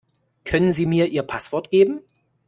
[0.45, 2.01] Können sie mir ihr Passwort geben?